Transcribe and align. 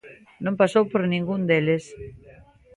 Non 0.43 0.57
pasou 0.61 0.83
por 0.91 1.01
ningún 1.13 1.41
deles. 1.49 1.83